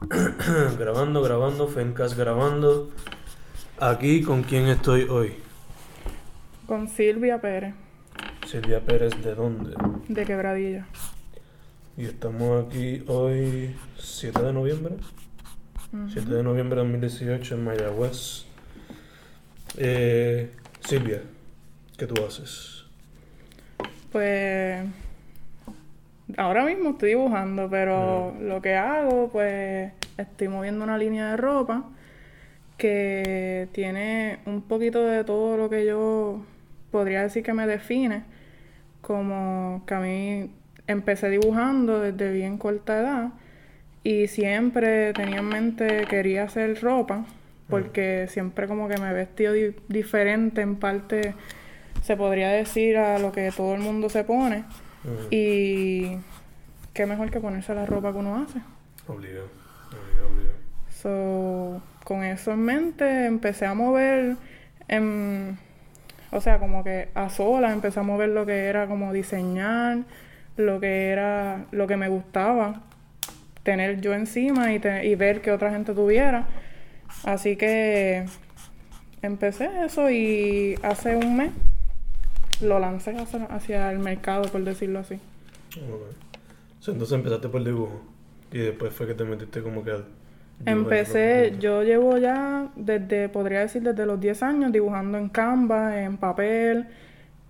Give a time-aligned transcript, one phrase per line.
[0.78, 2.90] grabando, grabando, Fencast grabando.
[3.80, 5.34] Aquí con quién estoy hoy.
[6.66, 7.74] Con Silvia Pérez,
[8.46, 9.74] Silvia Pérez, ¿de dónde?
[10.08, 10.86] de Quebradilla.
[11.96, 14.96] Y estamos aquí hoy, 7 de noviembre.
[16.12, 18.44] 7 de noviembre de 2018 en Mayagüez.
[19.78, 20.50] Eh,
[20.80, 21.22] Silvia,
[21.96, 22.84] ¿qué tú haces?
[24.12, 24.84] Pues
[26.36, 31.84] ahora mismo estoy dibujando, pero lo que hago, pues estoy moviendo una línea de ropa
[32.76, 36.44] que tiene un poquito de todo lo que yo
[36.90, 38.22] podría decir que me define,
[39.00, 40.50] como que a mí
[40.86, 43.28] empecé dibujando desde bien corta edad
[44.04, 47.24] y siempre tenía en mente quería hacer ropa
[47.68, 51.34] porque siempre como que me he vestido di- diferente en parte
[52.02, 54.62] se podría decir a lo que todo el mundo se pone
[55.30, 56.16] Y
[56.92, 58.60] qué mejor que ponerse la ropa que uno hace.
[59.08, 59.48] Obligado,
[59.88, 60.56] obligado, obligado.
[61.02, 64.36] So, con eso en mente empecé a mover,
[64.88, 65.58] en,
[66.32, 69.98] o sea, como que a solas empecé a mover lo que era como diseñar,
[70.56, 72.80] lo que era, lo que me gustaba
[73.62, 76.46] tener yo encima y, te- y ver que otra gente tuviera.
[77.24, 78.24] Así que
[79.22, 81.50] empecé eso y hace un mes
[82.60, 85.14] lo lancé hacia, hacia el mercado, por decirlo así.
[85.76, 86.16] Ok.
[86.80, 88.02] So, entonces empezaste por dibujo
[88.52, 89.92] y después fue que te metiste como que
[90.64, 96.16] Empecé, yo llevo ya desde, podría decir desde los 10 años dibujando en Canva, en
[96.16, 96.86] papel,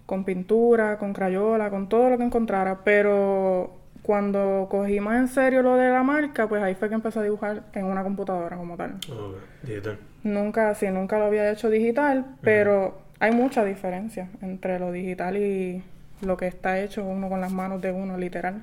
[0.06, 5.62] con pintura, con crayola, con todo lo que encontrara, pero cuando cogí más en serio
[5.62, 8.76] lo de la marca, pues ahí fue que empecé a dibujar en una computadora como
[8.76, 8.96] tal.
[9.10, 9.98] Ok, digital.
[10.24, 15.82] Nunca, sí, nunca lo había hecho digital, pero hay mucha diferencia entre lo digital y
[16.22, 18.62] lo que está hecho uno con las manos de uno, literal.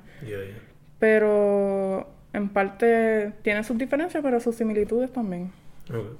[0.98, 5.52] Pero en parte tiene sus diferencias, pero sus similitudes también.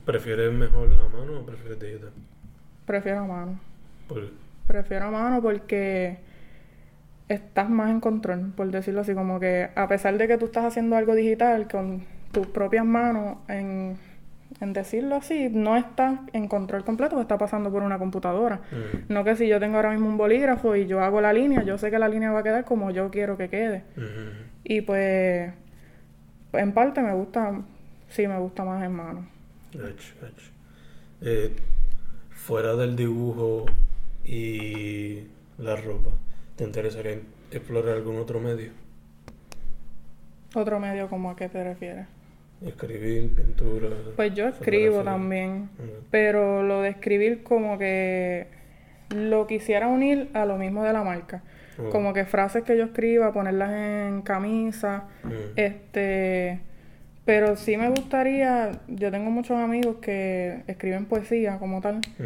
[0.05, 2.11] ¿Prefieres mejor a mano o prefieres digital?
[2.87, 3.61] Prefiero a mano.
[4.09, 4.31] Por-
[4.67, 6.17] Prefiero a mano porque
[7.29, 9.13] estás más en control, por decirlo así.
[9.15, 13.39] Como que a pesar de que tú estás haciendo algo digital con tus propias manos,
[13.49, 13.97] en,
[14.65, 18.57] en decirlo así, no estás en control completo, está pasando por una computadora.
[18.73, 21.63] Mm, No que si yo tengo ahora mismo un bolígrafo y yo hago la línea,
[21.63, 23.85] yo sé que la línea va a quedar como yo quiero que quede.
[23.97, 25.53] mm, Y pues,
[26.55, 27.63] en parte me gusta,
[28.09, 29.27] sí me gusta más en mano.
[31.21, 31.55] Eh,
[32.31, 33.67] fuera del dibujo
[34.25, 35.25] y
[35.59, 36.11] la ropa,
[36.57, 37.19] ¿te interesaría
[37.51, 38.73] explorar algún otro medio?
[40.55, 42.07] Otro medio, como a qué te refieres?
[42.67, 43.89] Escribir, pintura.
[44.17, 45.69] Pues yo escribo también,
[46.11, 48.47] pero lo de escribir como que
[49.15, 51.43] lo quisiera unir a lo mismo de la marca.
[51.79, 51.91] Ok.
[51.91, 56.61] Como que frases que yo escriba, ponerlas en camisa, Mm, este...
[57.25, 62.25] Pero sí me gustaría, yo tengo muchos amigos que escriben poesía como tal, mm,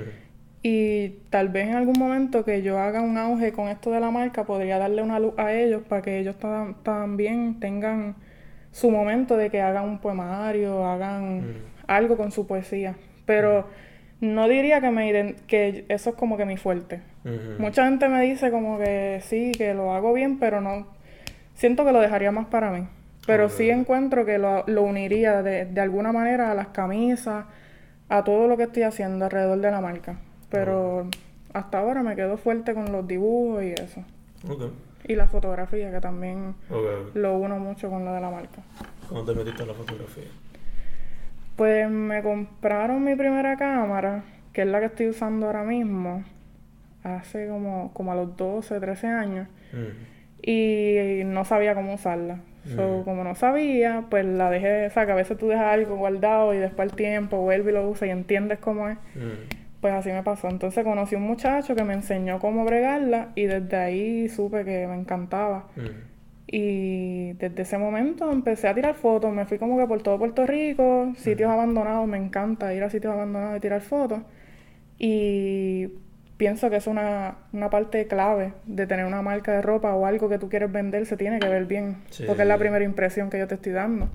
[0.64, 4.10] y tal vez en algún momento que yo haga un auge con esto de la
[4.10, 8.16] marca, podría darle una luz a ellos para que ellos ta- también tengan
[8.72, 11.54] su momento de que hagan un poemario, hagan Mm.
[11.86, 12.94] algo con su poesía.
[13.26, 13.66] Pero
[14.20, 17.00] no diría que, me que eso es como que mi fuerte.
[17.24, 20.86] mm, Mucha gente me dice como que sí, que lo hago bien, pero no.
[21.54, 22.86] Siento que lo dejaría más para mí.
[23.26, 27.44] Pero sí encuentro que lo, lo uniría de, de alguna manera a las camisas,
[28.08, 30.18] a todo lo que estoy haciendo alrededor de la marca.
[30.50, 31.08] Pero
[31.52, 34.02] hasta ahora me quedo fuerte con los dibujos y eso.
[35.08, 36.54] Y la fotografía, que también
[37.14, 38.62] lo uno mucho con lo de la marca.
[39.08, 40.24] ¿Cómo te metiste a la fotografía?
[41.56, 46.24] Pues me compraron mi primera cámara, que es la que estoy usando ahora mismo,
[47.02, 49.48] hace como, como a los 12, 13 años.
[49.72, 52.38] Mm, y no sabía cómo usarla.
[52.76, 53.04] So, Mm.
[53.04, 56.52] como no sabía, pues la dejé, o sea, que a veces tú dejas algo guardado
[56.54, 58.98] y después el tiempo vuelve y lo usas y entiendes cómo es.
[59.14, 60.48] mm, Pues así me pasó.
[60.48, 64.94] Entonces conocí un muchacho que me enseñó cómo bregarla y desde ahí supe que me
[64.94, 65.68] encantaba.
[65.76, 66.08] mm.
[66.50, 69.32] Y desde ese momento empecé a tirar fotos.
[69.32, 72.08] Me fui como que por todo Puerto Rico, sitios abandonados.
[72.08, 74.20] Me encanta ir a sitios abandonados y tirar fotos.
[74.98, 75.88] Y
[76.38, 80.30] pienso que es una, una parte clave de tener una marca de ropa o algo
[80.30, 81.04] que tú quieres vender.
[81.04, 81.98] Se tiene que ver bien.
[82.08, 82.24] Sí.
[82.26, 84.08] Porque es la primera impresión que yo te estoy dando.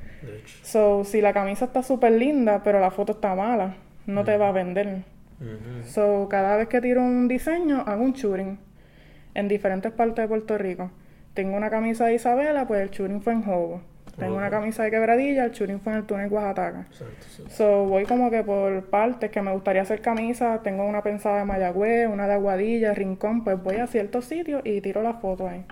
[0.63, 3.75] So, si la camisa está súper linda, pero la foto está mala,
[4.07, 5.03] no te va a vender.
[5.85, 8.59] So, cada vez que tiro un diseño, hago un shooting
[9.33, 10.91] en diferentes partes de Puerto Rico.
[11.33, 13.81] Tengo una camisa de Isabela, pues el shooting fue en Jobo.
[14.17, 16.85] Tengo una camisa de Quebradilla, el shooting fue en el túnel Oaxaca.
[16.87, 17.43] Exacto, sí.
[17.49, 20.61] So, voy como que por partes que me gustaría hacer camisas.
[20.61, 23.43] Tengo una pensada de Mayagüez, una de Aguadilla, Rincón.
[23.43, 25.65] Pues voy a ciertos sitios y tiro la foto ahí.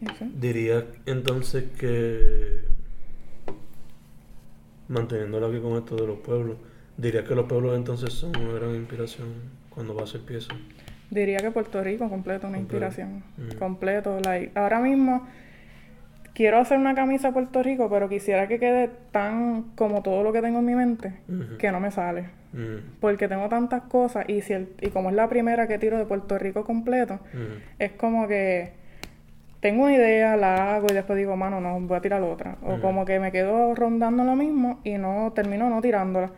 [0.00, 0.32] Y sí.
[0.34, 2.62] Diría entonces que
[4.88, 6.56] manteniéndolo aquí con esto de los pueblos,
[6.96, 9.28] diría que los pueblos entonces son una gran inspiración
[9.70, 10.56] cuando vas a piezas.
[11.10, 13.22] Diría que Puerto Rico completo una inspiración.
[13.36, 13.58] Mm.
[13.58, 14.18] Completo.
[14.24, 15.26] Like, ahora mismo
[16.34, 20.32] quiero hacer una camisa a Puerto Rico, pero quisiera que quede tan como todo lo
[20.32, 21.12] que tengo en mi mente,
[21.58, 22.30] que no me sale.
[22.52, 22.98] Mm.
[23.00, 26.38] Porque tengo tantas cosas y, si y como es la primera que tiro de Puerto
[26.38, 27.20] Rico completo,
[27.78, 28.81] es como que
[29.62, 32.56] tengo una idea, la hago y después digo, mano, no, voy a tirar otra.
[32.64, 36.32] O como que me quedo rondando lo mismo y no termino no tirándola.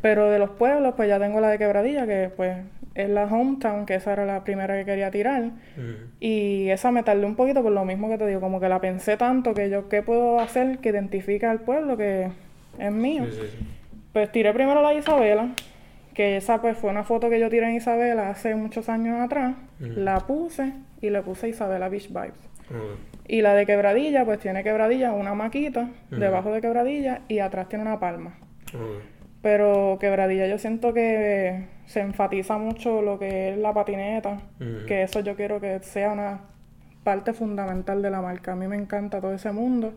[0.00, 2.56] Pero de los pueblos, pues ya tengo la de Quebradilla, que pues
[2.94, 5.50] es la hometown, que esa era la primera que quería tirar.
[6.20, 8.80] Y esa me tardé un poquito por lo mismo que te digo, como que la
[8.80, 12.30] pensé tanto que yo, ¿qué puedo hacer que identifique al pueblo que
[12.78, 13.24] es mío?
[14.14, 15.50] Pues tiré primero la Isabela,
[16.14, 19.54] que esa pues fue una foto que yo tiré en Isabela hace muchos años atrás.
[19.80, 20.72] La puse
[21.02, 22.53] y le puse Isabela Beach Vibes.
[23.26, 27.84] Y la de quebradilla, pues tiene quebradilla, una maquita debajo de quebradilla y atrás tiene
[27.84, 28.38] una palma.
[29.42, 34.40] Pero quebradilla yo siento que se enfatiza mucho lo que es la patineta,
[34.86, 36.40] que eso yo quiero que sea una
[37.02, 38.52] parte fundamental de la marca.
[38.52, 39.94] A mí me encanta todo ese mundo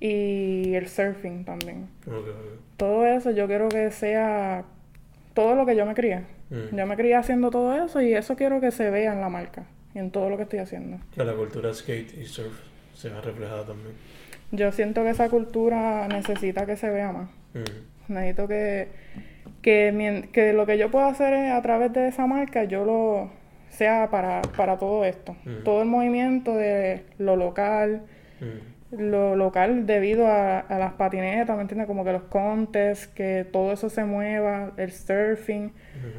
[0.00, 1.88] y el surfing también.
[2.76, 4.64] Todo eso yo quiero que sea
[5.34, 6.22] todo lo que yo me crié.
[6.72, 9.64] Yo me crié haciendo todo eso y eso quiero que se vea en la marca
[9.94, 10.98] en todo lo que estoy haciendo.
[11.14, 12.52] Que la cultura skate y surf
[12.94, 13.94] se va reflejada también.
[14.50, 17.30] Yo siento que esa cultura necesita que se vea más.
[18.08, 18.88] Necesito que,
[19.62, 23.30] que, que, lo que yo puedo hacer es, a través de esa marca, yo lo
[23.70, 25.36] sea para, para todo esto.
[25.64, 28.02] Todo el movimiento de lo local,
[28.90, 31.86] lo local debido a, las patinetas, ¿me entiendes?
[31.86, 35.72] Como que los contests, que todo eso se mueva, el surfing,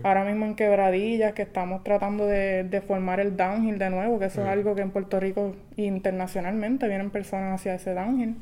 [0.04, 4.42] ahora mismo en quebradillas, que estamos tratando de, formar el downhill de nuevo, que eso
[4.42, 8.36] es algo que en Puerto Rico internacionalmente vienen personas hacia ese downhill.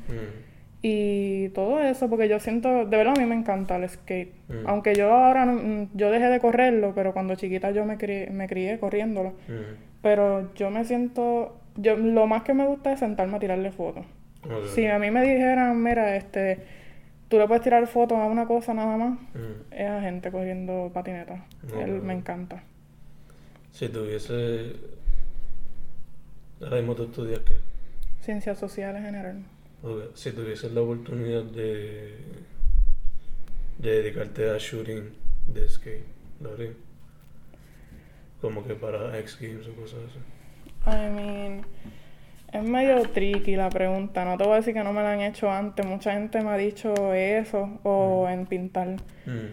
[0.80, 4.34] Y todo eso, porque yo siento, de verdad a mí me encanta el skate.
[4.66, 8.46] Aunque yo ahora, no, yo dejé de correrlo, pero cuando chiquita yo me crié, me
[8.46, 9.32] crié corriéndolo.
[10.02, 14.04] Pero yo me siento, yo lo más que me gusta es sentarme a tirarle fotos.
[14.74, 16.64] Si a mí me dijeran, mira, este,
[17.28, 19.18] tú le puedes tirar fotos a una cosa nada más,
[19.70, 21.44] es a gente corriendo patineta.
[21.78, 22.62] Él me encanta.
[23.72, 24.76] Si tuviese...
[26.60, 27.54] Ahora mismo tú estudias qué?
[28.20, 29.42] Ciencias sociales general.
[30.14, 32.16] Si tuvieses la oportunidad de,
[33.78, 35.12] de dedicarte a shooting
[35.46, 36.04] de skate,
[36.40, 36.74] ¿lo harías?
[38.40, 40.18] Como que para X Games o cosas así.
[40.86, 41.64] I mean...
[42.52, 45.20] Es medio tricky la pregunta, no te voy a decir que no me la han
[45.20, 48.32] hecho antes, mucha gente me ha dicho eso o mm.
[48.32, 48.88] en pintar.
[49.26, 49.52] Mm.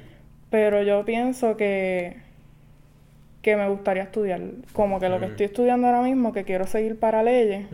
[0.49, 2.23] Pero yo pienso que
[3.45, 4.41] que me gustaría estudiar,
[4.73, 5.29] como que lo que mm.
[5.29, 7.67] estoy estudiando ahora mismo, que quiero seguir para leyes,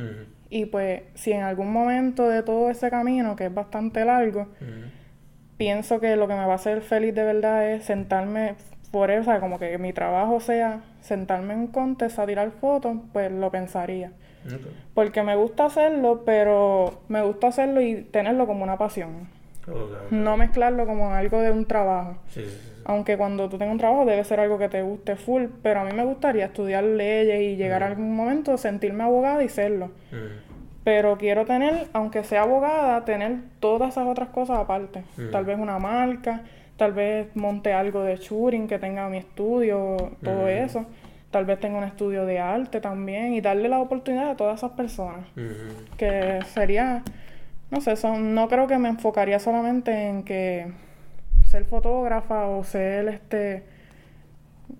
[0.49, 4.49] y pues si en algún momento de todo ese camino, que es bastante largo,
[5.55, 8.55] pienso que lo que me va a hacer feliz de verdad es sentarme
[8.91, 13.31] por eso, como que mi trabajo sea sentarme en un contest a tirar fotos, pues
[13.31, 14.11] lo pensaría.
[14.93, 19.29] Porque me gusta hacerlo, pero me gusta hacerlo y tenerlo como una pasión.
[20.09, 22.15] No mezclarlo como algo de un trabajo.
[22.83, 25.83] Aunque cuando tú tengas un trabajo debe ser algo que te guste full, pero a
[25.83, 29.91] mí me gustaría estudiar leyes y llegar a algún momento, sentirme abogada y serlo.
[30.83, 35.03] Pero quiero tener, aunque sea abogada, tener todas esas otras cosas aparte.
[35.31, 36.41] Tal vez una marca,
[36.75, 40.87] tal vez monte algo de shooting que tenga mi estudio, todo eso
[41.31, 44.71] tal vez tenga un estudio de arte también y darle la oportunidad a todas esas
[44.71, 45.25] personas.
[45.97, 47.03] Que sería,
[47.71, 50.71] no sé, son, no creo que me enfocaría solamente en que
[51.45, 53.63] ser fotógrafa o ser este,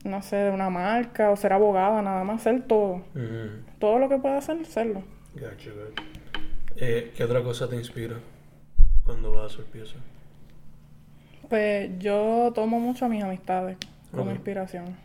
[0.03, 3.01] no sé, de una marca o ser abogada, nada más, ser todo.
[3.79, 5.03] Todo lo que pueda hacer, serlo.
[5.33, 5.71] Gotcha,
[6.77, 8.15] eh, ¿Qué otra cosa te inspira
[9.05, 9.97] cuando vas a hacer piezas?
[11.49, 13.77] Pues yo tomo mucho a mis amistades
[14.11, 14.95] como inspiración.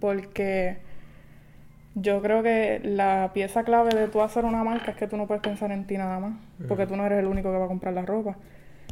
[0.00, 0.87] Porque
[2.00, 5.26] yo creo que la pieza clave de tú hacer una marca es que tú no
[5.26, 6.32] puedes pensar en ti nada más,
[6.66, 8.36] porque tú no eres el único que va a comprar la ropa.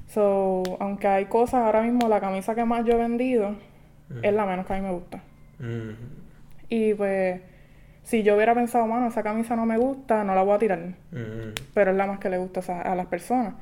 [0.09, 3.57] So, aunque hay cosas, ahora mismo la camisa que más yo he vendido
[4.23, 5.21] es la menos que a mí me gusta.
[6.69, 7.41] Y pues,
[8.03, 10.81] si yo hubiera pensado, mano, esa camisa no me gusta, no la voy a tirar.
[11.75, 13.55] Pero es la más que le gusta a las personas.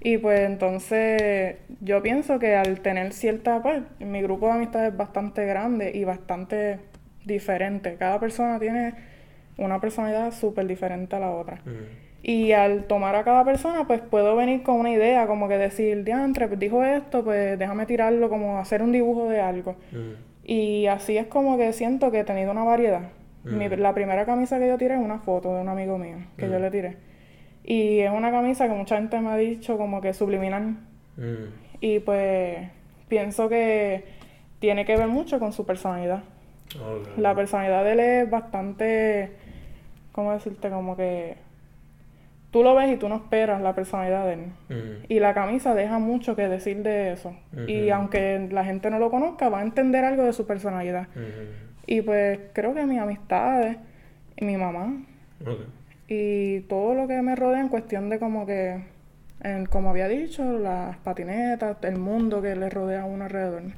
[0.00, 4.96] Y pues entonces, yo pienso que al tener cierta, pues, mi grupo de amistades es
[4.96, 6.80] bastante grande y bastante
[7.28, 7.94] diferente.
[7.94, 8.94] Cada persona tiene
[9.56, 11.60] una personalidad súper diferente a la otra.
[11.64, 12.08] Mm.
[12.22, 16.02] Y al tomar a cada persona, pues puedo venir con una idea, como que decir,
[16.02, 19.76] diantre, pues dijo esto, pues déjame tirarlo, como hacer un dibujo de algo.
[19.92, 20.28] Mm.
[20.44, 23.02] Y así es como que siento que he tenido una variedad.
[23.44, 23.80] Mm.
[23.80, 26.58] la primera camisa que yo tiré es una foto de un amigo mío, que yo
[26.58, 26.96] le tiré.
[27.64, 30.76] Y es una camisa que mucha gente me ha dicho como que subliminal.
[31.80, 32.68] Y pues
[33.08, 34.04] pienso que
[34.58, 36.22] tiene que ver mucho con su personalidad.
[37.16, 39.32] La personalidad de él es bastante,
[40.12, 40.68] ¿cómo decirte?
[40.70, 41.36] Como que
[42.50, 44.40] tú lo ves y tú no esperas la personalidad de él.
[44.68, 45.04] Mm.
[45.08, 47.34] Y la camisa deja mucho que decir de eso.
[47.66, 51.08] Y aunque la gente no lo conozca, va a entender algo de su personalidad.
[51.86, 53.76] Y pues creo que mis amistades
[54.36, 54.92] y mi mamá
[56.06, 58.82] y todo lo que me rodea en cuestión de como que,
[59.42, 63.62] en- como había dicho, las patinetas, el mundo que le rodea a uno alrededor.
[63.62, 63.72] Mm.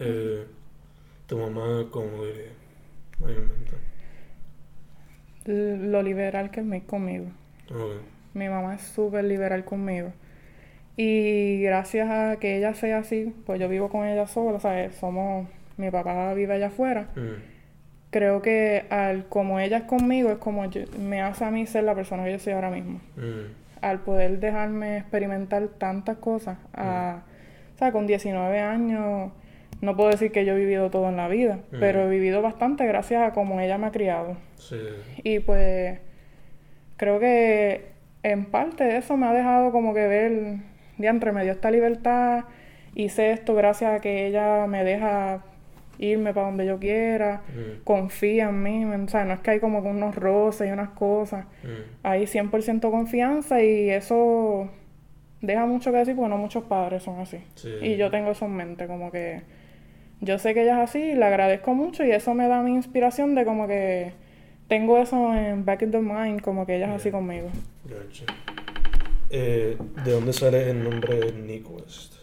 [0.00, 0.44] Eh,
[1.26, 2.52] tu mamá, ¿cómo diría?
[5.46, 7.26] L- Lo liberal que es mi- conmigo.
[8.34, 10.12] Mi mamá es súper liberal conmigo.
[10.96, 14.94] Y gracias a que ella sea así, pues yo vivo con ella sola, ¿sabes?
[14.96, 17.08] Somos, mi papá vive allá afuera.
[17.16, 17.42] Mm.
[18.10, 21.82] Creo que al como ella es conmigo es como yo- me hace a mí ser
[21.84, 23.00] la persona que yo soy ahora mismo.
[23.16, 23.52] Mm.
[23.80, 27.22] Al poder dejarme experimentar tantas cosas, a,
[27.74, 29.32] o sea, con 19 años,
[29.80, 31.76] no puedo decir que yo he vivido todo en la vida, Mm.
[31.80, 34.36] pero he vivido bastante gracias a cómo ella me ha criado.
[34.56, 34.76] Sí.
[35.22, 35.98] Y pues
[36.96, 37.86] creo que
[38.22, 40.56] en parte de eso me ha dejado como que ver,
[40.98, 42.44] diantre, me dio esta libertad,
[42.94, 45.42] hice esto gracias a que ella me deja
[45.98, 47.82] irme para donde yo quiera, Mm.
[47.84, 50.90] confía en mí, o sea, no es que hay como que unos roces y unas
[50.90, 51.68] cosas, Mm.
[52.02, 54.68] hay 100% confianza y eso
[55.40, 57.38] deja mucho que decir porque no muchos padres son así.
[57.54, 57.68] Sí.
[57.82, 59.42] Y yo tengo eso en mente, como que
[60.20, 63.34] yo sé que ella es así, le agradezco mucho y eso me da mi inspiración
[63.34, 64.12] de como que
[64.68, 67.48] tengo eso en back in the mind, como que ella es así conmigo.
[67.84, 68.24] Gotcha.
[69.30, 72.14] Eh, ¿De dónde sale el nombre Nick West?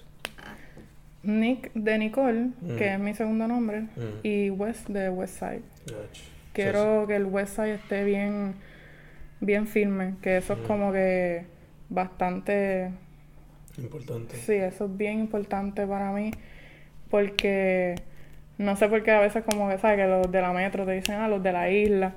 [1.24, 2.76] Nick de Nicole, Mm.
[2.78, 4.20] que es mi segundo nombre, Mm.
[4.24, 5.62] y West de West Side.
[5.86, 6.22] Gotcha.
[6.54, 8.56] Quiero que el West Side esté bien,
[9.40, 10.64] bien firme, que eso es Mm.
[10.64, 11.46] como que
[11.90, 12.92] bastante
[13.78, 14.36] Importante.
[14.36, 16.32] Sí, eso es bien importante para mí
[17.12, 17.96] porque
[18.58, 19.98] no sé por qué a veces como que, ¿sabes?
[19.98, 22.14] Que los de la metro te dicen, ah, los de la isla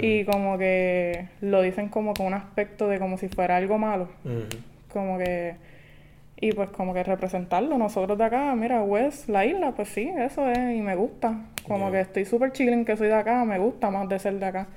[0.00, 4.08] y como que lo dicen como con un aspecto de como si fuera algo malo,
[4.92, 5.54] como que
[6.40, 7.76] y pues como que representarlo.
[7.78, 11.90] Nosotros de acá, mira, West, la isla, pues sí, eso es y me gusta, como
[11.90, 11.90] Yeah.
[11.90, 14.68] que estoy súper chilling que soy de acá, me gusta más de ser de acá.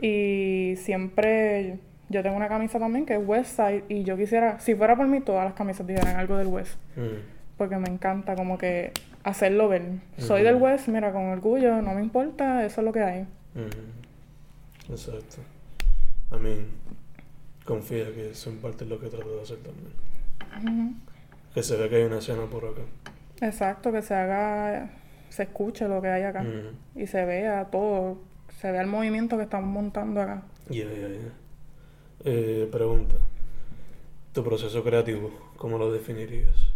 [0.00, 1.76] Y siempre
[2.08, 5.06] yo tengo una camisa también que es West Side y yo quisiera, si fuera por
[5.08, 6.78] mí, todas las camisas dijeran algo del West.
[7.60, 8.90] Porque me encanta como que
[9.22, 10.00] hacerlo ver.
[10.16, 13.26] Soy del West, mira, con orgullo, no me importa, eso es lo que hay.
[14.88, 15.42] Exacto.
[16.32, 16.68] I mean,
[17.66, 21.02] confía que eso en parte es lo que trato de hacer también.
[21.52, 22.80] Que se ve que hay una escena por acá.
[23.42, 24.92] Exacto, que se haga,
[25.28, 26.42] se escuche lo que hay acá
[26.94, 28.22] y se vea todo,
[28.58, 30.44] se vea el movimiento que estamos montando acá.
[30.70, 31.32] Ya, ya, ya.
[32.24, 33.16] Eh, pregunta.
[34.32, 36.69] ¿Tu proceso creativo, cómo lo definirías?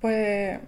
[0.00, 0.58] Pues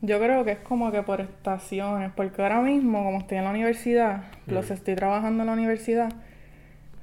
[0.00, 3.50] yo creo que es como que por estaciones, porque ahora mismo, como estoy en la
[3.50, 4.72] universidad, los Mm.
[4.74, 6.12] estoy trabajando en la universidad,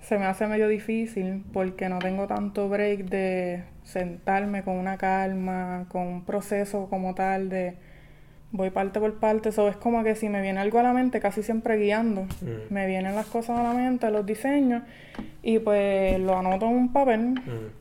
[0.02, 5.86] se me hace medio difícil porque no tengo tanto break de sentarme con una calma,
[5.90, 7.76] con un proceso como tal de
[8.52, 9.50] voy parte por parte.
[9.50, 12.74] Eso es como que si me viene algo a la mente, casi siempre guiando, Mm.
[12.74, 14.84] me vienen las cosas a la mente, los diseños,
[15.42, 17.81] y pues lo anoto en un papel Mm.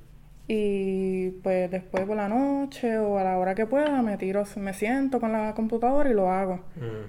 [0.52, 4.74] Y pues después por la noche o a la hora que pueda me tiro, me
[4.74, 6.56] siento con la computadora y lo hago.
[6.74, 7.06] Mm.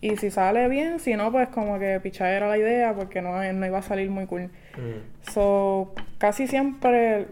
[0.00, 3.66] Y si sale bien, si no, pues como que pichadera la idea porque no, no
[3.66, 4.50] iba a salir muy cool.
[4.76, 5.30] Mm.
[5.30, 7.28] So, casi siempre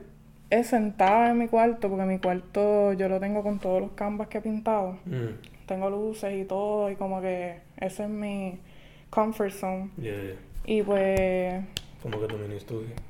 [0.50, 4.28] es sentada en mi cuarto porque mi cuarto yo lo tengo con todos los canvas
[4.28, 4.98] que he pintado.
[5.04, 5.66] Mm.
[5.66, 8.60] Tengo luces y todo y como que ese es mi
[9.10, 9.90] comfort zone.
[10.64, 11.64] Y pues
[12.00, 13.09] Como que mini estudio.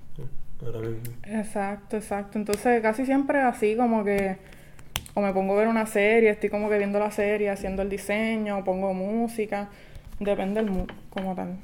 [0.65, 1.15] Ahora mismo.
[1.25, 2.39] Exacto, exacto.
[2.39, 4.39] Entonces casi siempre así como que
[5.15, 7.89] o me pongo a ver una serie, estoy como que viendo la serie, haciendo el
[7.89, 9.69] diseño, o pongo música,
[10.19, 11.59] depende del mood como tal.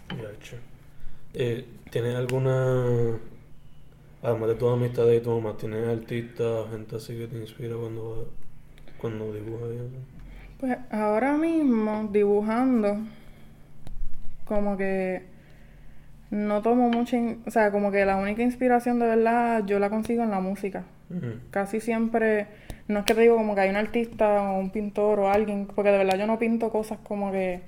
[1.34, 3.18] Eh, ¿Tienes alguna,
[4.22, 8.32] además de tus amistades y tu mamá, tienes artistas, gente así que te inspira cuando,
[8.98, 9.68] cuando dibujas?
[10.58, 12.98] Pues ahora mismo dibujando
[14.44, 15.35] como que
[16.30, 17.16] no tomo mucha,
[17.46, 20.84] o sea, como que la única inspiración de verdad yo la consigo en la música.
[21.50, 22.48] Casi siempre,
[22.88, 25.66] no es que te digo como que hay un artista o un pintor o alguien,
[25.66, 27.60] porque de verdad yo no pinto cosas como que...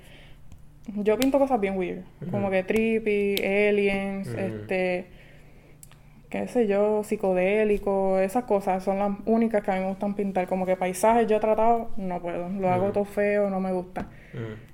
[0.95, 5.07] Yo pinto cosas bien weird, como que trippy, aliens, este,
[6.31, 10.49] qué sé yo, psicodélico, esas cosas son las únicas que a mí me gustan pintar.
[10.49, 14.09] Como que paisajes yo he tratado, no puedo, lo hago todo feo, no me gusta.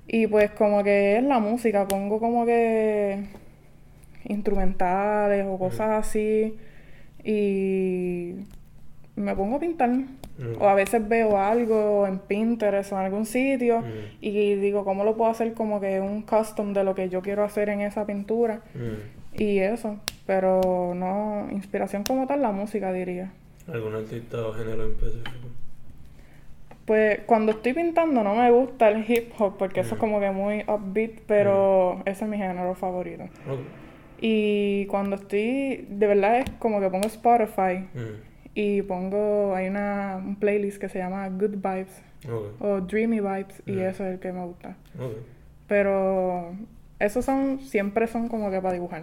[0.06, 3.24] Y pues como que es la música, pongo como que
[4.24, 6.56] instrumentales o cosas así
[7.24, 8.34] y
[9.16, 9.90] me pongo a pintar.
[10.58, 13.84] O a veces veo algo en Pinterest o en algún sitio
[14.20, 17.44] y digo, ¿cómo lo puedo hacer como que un custom de lo que yo quiero
[17.44, 18.62] hacer en esa pintura?
[19.32, 23.32] Y eso, pero no, inspiración como tal, la música diría.
[23.72, 25.48] ¿Algún artista o género en específico?
[26.84, 30.30] Pues cuando estoy pintando no me gusta el hip hop porque eso es como que
[30.32, 33.24] muy upbeat, pero ese es mi género favorito.
[33.48, 33.83] Ok.
[34.26, 38.22] Y cuando estoy, de verdad es como que pongo Spotify Mm.
[38.54, 42.00] y pongo, hay una un playlist que se llama Good Vibes
[42.58, 43.80] o Dreamy Vibes y Mm.
[43.80, 44.76] eso es el que me gusta.
[45.68, 46.54] Pero
[46.98, 49.02] esos son, siempre son como que para dibujar.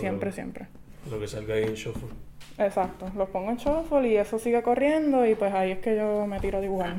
[0.00, 0.66] Siempre, siempre.
[1.10, 2.08] Lo que salga ahí en shuffle.
[2.56, 3.10] Exacto.
[3.18, 6.40] Los pongo en shuffle y eso sigue corriendo y pues ahí es que yo me
[6.40, 6.94] tiro a dibujar.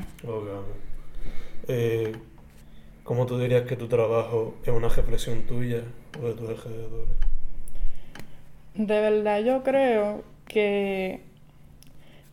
[1.66, 2.12] Eh,
[3.02, 5.82] ¿Cómo tú dirías que tu trabajo es una reflexión tuya
[6.22, 7.16] o de tus alrededores?
[8.76, 11.20] De verdad yo creo que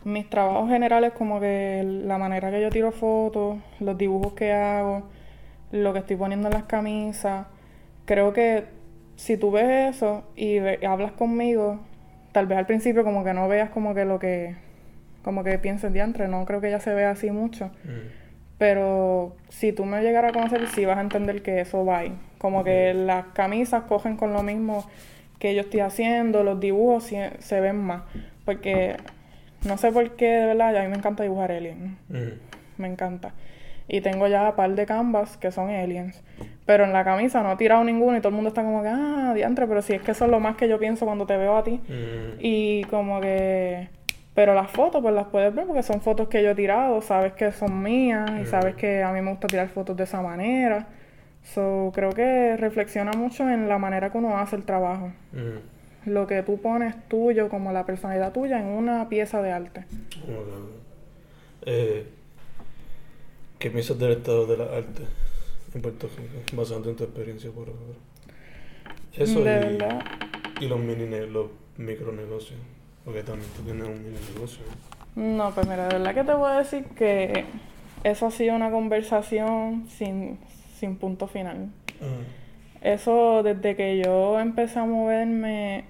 [0.03, 5.03] mis trabajos generales como que la manera que yo tiro fotos, los dibujos que hago,
[5.71, 7.47] lo que estoy poniendo en las camisas,
[8.05, 8.65] creo que
[9.15, 11.79] si tú ves eso y ve- hablas conmigo,
[12.33, 14.55] tal vez al principio como que no veas como que lo que
[15.23, 17.67] como que pienses diantre, no creo que ya se vea así mucho.
[17.85, 18.23] Mm.
[18.57, 22.13] Pero si tú me llegaras a conocer, sí vas a entender que eso va ahí.
[22.39, 24.85] Como que las camisas cogen con lo mismo
[25.39, 28.03] que yo estoy haciendo, los dibujos sí- se ven más.
[28.45, 28.95] Porque
[29.67, 31.97] no sé por qué, de verdad, a mí me encanta dibujar aliens.
[32.09, 32.17] Mm.
[32.77, 33.33] Me encanta.
[33.87, 36.21] Y tengo ya un par de canvas que son aliens.
[36.65, 38.87] Pero en la camisa no he tirado ninguno y todo el mundo está como que,
[38.89, 41.35] ah, diantre, pero si es que eso es lo más que yo pienso cuando te
[41.37, 41.81] veo a ti.
[41.89, 42.37] Mm.
[42.39, 43.89] Y como que...
[44.33, 47.33] Pero las fotos, pues las puedes ver porque son fotos que yo he tirado, sabes
[47.33, 50.87] que son mías y sabes que a mí me gusta tirar fotos de esa manera.
[51.43, 55.11] So, creo que reflexiona mucho en la manera que uno hace el trabajo.
[55.33, 56.09] Mm.
[56.09, 59.81] Lo que tú pones tuyo, como la personalidad tuya, en una pieza de arte.
[60.23, 60.83] Ok, ok.
[61.65, 62.07] Eh,
[63.59, 65.03] ¿Qué piensas del estado de la arte
[65.73, 67.97] en Puerto Rico, basándote en tu experiencia por ahora?
[69.13, 70.03] Eso de y, verdad.
[70.59, 72.59] y los mini los micronegocios,
[73.05, 74.63] porque también tú tienes un mini negocio.
[75.15, 77.45] No, pues mira, de verdad que te voy a decir que
[78.03, 80.39] eso ha sido una conversación sin,
[80.83, 81.69] sin punto final.
[82.81, 85.85] Eso desde que yo empecé a moverme,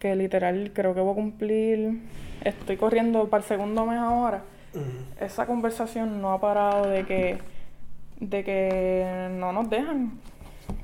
[0.00, 2.00] que literal creo que voy a cumplir,
[2.42, 4.42] estoy corriendo para el segundo mes ahora,
[4.74, 5.22] Mm.
[5.24, 7.38] esa conversación no ha parado de que,
[8.18, 10.18] de que no nos dejan,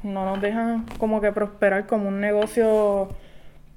[0.05, 3.09] no nos dejan como que prosperar como un negocio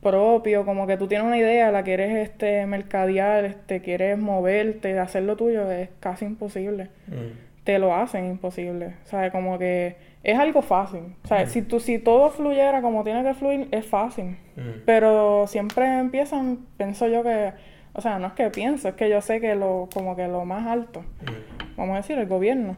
[0.03, 5.23] propio, como que tú tienes una idea, la quieres este mercadear, este quieres moverte, hacer
[5.23, 7.42] lo tuyo, es casi imposible Mm.
[7.63, 8.95] Te lo hacen imposible.
[9.05, 11.15] O sea, como que es algo fácil.
[11.23, 14.37] O sea, si, tú, si todo fluyera como tiene que fluir, es fácil.
[14.55, 14.83] Mm.
[14.85, 17.51] Pero siempre empiezan, pienso yo que,
[17.93, 20.45] o sea, no es que pienso, es que yo sé que lo, como que lo
[20.45, 21.77] más alto, Mm.
[21.77, 22.75] vamos a decir, el gobierno,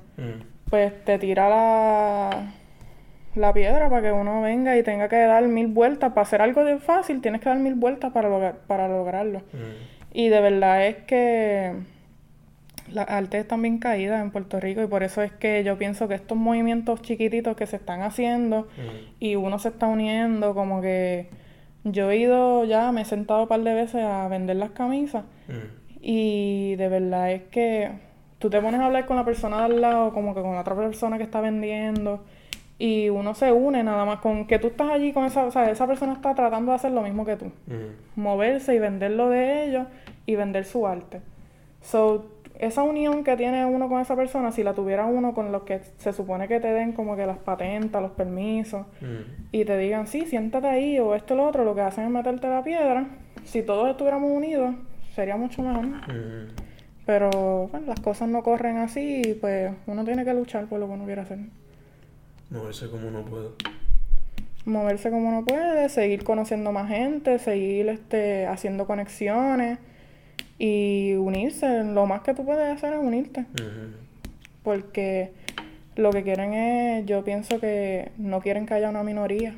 [0.70, 2.54] pues te tira la,
[3.36, 6.14] la piedra para que uno venga y tenga que dar mil vueltas.
[6.14, 9.42] Para hacer algo de fácil, tienes que dar mil vueltas para, para lograrlo.
[10.14, 11.74] Y de verdad es que
[12.92, 16.08] las artes están bien caídas en Puerto Rico y por eso es que yo pienso
[16.08, 19.14] que estos movimientos chiquititos que se están haciendo Mm.
[19.20, 21.30] y uno se está uniendo, como que
[21.84, 25.24] yo he ido ya, me he sentado un par de veces a vender las camisas
[25.48, 25.98] Mm.
[26.02, 27.92] y de verdad es que
[28.40, 30.62] tú te pones a hablar con la persona de al lado, como que con la
[30.62, 32.24] otra persona que está vendiendo
[32.78, 35.72] y uno se une nada más con que tú estás allí con esa, o sea,
[35.72, 38.22] esa persona está tratando de hacer lo mismo que tú Mm.
[38.22, 39.88] moverse y vender lo de ellos
[40.28, 41.22] y vender su arte.
[41.82, 42.26] So,
[42.60, 45.82] esa unión que tiene uno con esa persona, si la tuviera uno con los que
[45.98, 49.48] se supone que te den como que las patentes, los permisos, Mm.
[49.52, 52.10] y te digan, sí, siéntate ahí o esto o lo otro, lo que hacen es
[52.10, 53.08] meterte la piedra,
[53.44, 54.76] si todos estuviéramos unidos,
[55.14, 55.86] sería mucho mejor.
[55.86, 56.52] Mm.
[57.06, 60.88] Pero bueno, las cosas no corren así y pues uno tiene que luchar por lo
[60.88, 61.38] que uno quiere hacer.
[62.50, 63.50] Moverse como uno pueda.
[64.66, 69.78] Moverse como uno puede, seguir conociendo más gente, seguir este, haciendo conexiones
[70.58, 71.84] y unirse.
[71.84, 73.46] Lo más que tú puedes hacer es unirte.
[74.64, 75.32] Porque
[75.96, 79.56] lo que quieren es, yo pienso que no quieren que haya una minoría.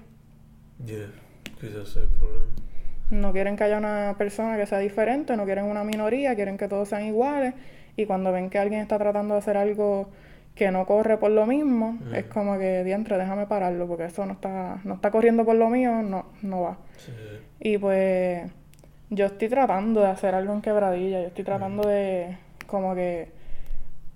[0.86, 1.12] Yeah,
[1.60, 2.46] quizás sea el problema.
[3.10, 6.68] No quieren que haya una persona que sea diferente, no quieren una minoría, quieren que
[6.68, 7.54] todos sean iguales.
[7.96, 10.10] Y cuando ven que alguien está tratando de hacer algo
[10.54, 14.34] que no corre por lo mismo, es como que, diantre, déjame pararlo, porque eso no
[14.34, 16.78] está, no está corriendo por lo mío, no, no va.
[16.98, 17.12] Sí.
[17.60, 18.42] Y pues
[19.10, 23.30] yo estoy tratando de hacer algo en quebradilla, yo estoy tratando de como que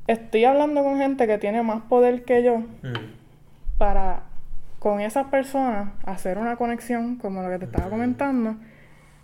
[0.08, 2.64] estoy hablando con gente que tiene más poder que yo
[3.78, 4.24] para
[4.80, 8.56] con esas personas hacer una conexión como lo que te estaba comentando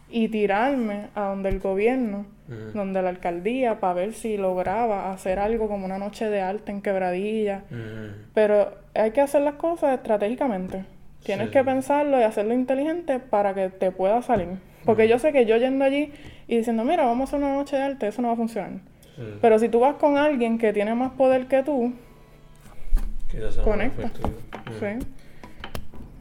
[0.10, 2.26] y tirarme a donde el gobierno
[2.74, 6.82] donde la alcaldía para ver si lograba hacer algo como una noche de arte en
[6.82, 7.64] quebradilla.
[8.34, 10.86] Pero hay que hacer las cosas estratégicamente.
[11.24, 11.52] Tienes Sí.
[11.52, 14.48] que pensarlo y hacerlo inteligente para que te pueda salir.
[14.88, 16.12] Porque yo sé que yo yendo allí
[16.48, 18.72] y diciendo, mira, vamos a hacer una noche de arte, eso no va a funcionar.
[19.16, 19.22] Sí.
[19.40, 21.94] Pero si tú vas con alguien que tiene más poder que tú,
[23.64, 24.10] conecta.
[24.80, 25.06] sí,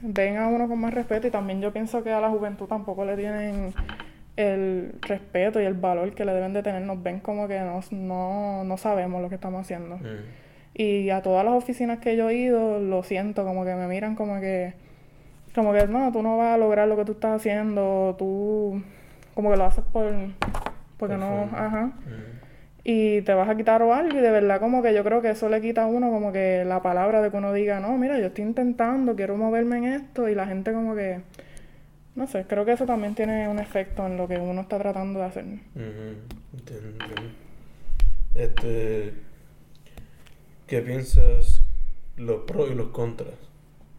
[0.02, 1.26] ven a uno con más respeto.
[1.26, 3.72] Y también yo pienso que a la juventud tampoco le tienen
[4.36, 6.82] el respeto y el valor que le deben de tener.
[6.82, 9.98] Nos ven como que no, no, no sabemos lo que estamos haciendo.
[10.74, 14.14] Y a todas las oficinas que yo he ido, lo siento, como que me miran
[14.14, 14.74] como que,
[15.56, 18.80] como que no, tú no vas a lograr lo que tú estás haciendo, tú
[19.34, 20.06] como que lo haces por,
[20.96, 21.66] porque Por no, forma.
[21.66, 22.36] ajá, Mm.
[22.84, 25.30] y te vas a quitar o algo y de verdad como que yo creo que
[25.30, 28.18] eso le quita a uno como que la palabra de que uno diga, no, mira,
[28.20, 31.20] yo estoy intentando, quiero moverme en esto y la gente como que,
[32.14, 35.18] no sé, creo que eso también tiene un efecto en lo que uno está tratando
[35.20, 35.44] de hacer.
[36.54, 37.04] Entiendo.
[38.34, 39.14] Este,
[40.66, 41.62] ¿qué piensas
[42.16, 43.34] los pros y los contras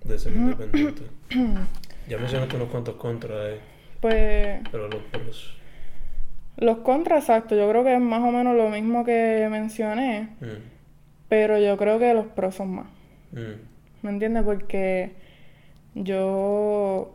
[0.03, 1.03] de ser independiente?
[2.07, 3.59] ya mencionaste unos cuantos contras, eh,
[4.01, 5.55] Pues pero los pros.
[6.57, 10.77] los contras, exacto, yo creo que es más o menos lo mismo que mencioné, Mm,
[11.29, 12.87] pero yo creo que los pros son más.
[13.31, 14.43] mm, ¿Me entiendes?
[14.43, 15.11] Porque
[15.95, 17.11] yo,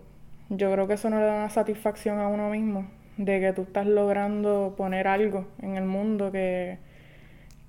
[0.51, 3.62] yo creo que eso no le da una satisfacción a uno mismo, de que tú
[3.62, 6.79] estás logrando poner algo en el mundo que,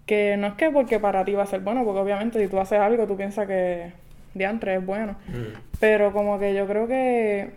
[0.06, 2.60] que no es que porque para ti va a ser bueno, porque obviamente si tú
[2.60, 3.94] haces algo tú piensas que
[4.34, 7.52] diantre es bueno, mm, pero como que yo creo que,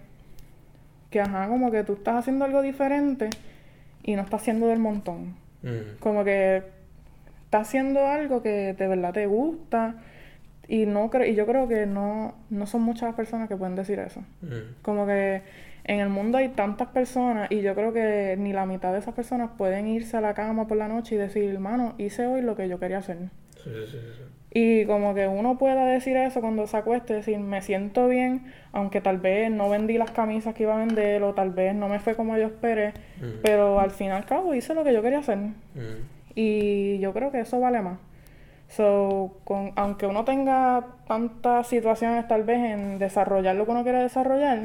[1.10, 3.30] que ajá, como que tú estás haciendo algo diferente
[4.02, 5.34] y no estás haciendo del montón.
[5.62, 6.62] mm, Como que
[7.44, 9.94] estás haciendo algo que de verdad te gusta
[10.68, 13.98] y no y yo creo que no no son muchas las personas que pueden decir
[14.00, 14.20] eso.
[14.42, 15.42] mm, Como que
[15.84, 19.14] en el mundo hay tantas personas y yo creo que ni la mitad de esas
[19.14, 22.56] personas pueden irse a la cama por la noche y decir, hermano, hice hoy lo
[22.56, 23.18] que yo quería hacer.
[23.62, 24.22] Sí, sí, sí.
[24.58, 29.02] Y como que uno pueda decir eso cuando se acueste, decir, me siento bien, aunque
[29.02, 31.98] tal vez no vendí las camisas que iba a vender o tal vez no me
[31.98, 35.02] fue como yo esperé, Mm, pero al fin y al cabo hice lo que yo
[35.02, 35.36] quería hacer.
[35.36, 35.52] mm,
[36.34, 37.98] Y yo creo que eso vale más.
[38.68, 43.98] So, con, aunque uno tenga tantas situaciones tal vez en desarrollar lo que uno quiere
[44.02, 44.60] desarrollar,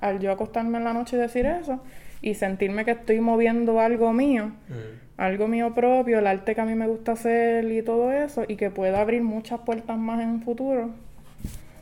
[0.00, 1.80] al yo acostarme en la noche y decir eso,
[2.20, 6.64] y sentirme que estoy moviendo algo mío, mm, algo mío propio, el arte que a
[6.66, 10.28] mí me gusta hacer y todo eso, y que pueda abrir muchas puertas más en
[10.30, 10.90] un futuro,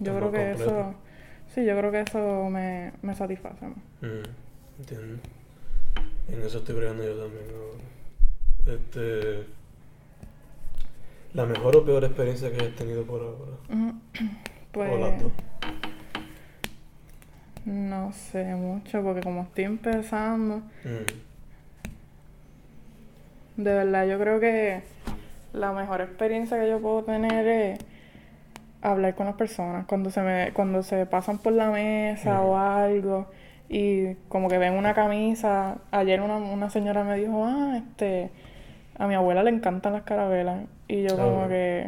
[0.00, 0.70] yo creo que completo.
[0.70, 0.94] eso,
[1.54, 3.66] sí, yo creo que eso me, me satisface.
[3.66, 3.76] más.
[4.02, 5.18] mm, Entiendo.
[6.28, 7.44] En eso estoy bregando yo también.
[8.66, 9.44] Este.
[11.34, 13.56] La mejor o peor experiencia que hayas tenido por ahora.
[14.72, 15.30] Pues, O las dos.
[17.64, 21.04] no sé mucho, porque como estoy empezando, Mm,
[23.56, 24.80] De verdad, yo creo que
[25.52, 27.78] la mejor experiencia que yo puedo tener es
[28.82, 33.26] hablar con las personas cuando se me cuando se pasan por la mesa o algo
[33.68, 35.78] y como que ven una camisa.
[35.90, 38.30] Ayer una, una señora me dijo, ah, este,
[38.98, 41.86] a mi abuela le encantan las carabelas y yo Ah, como que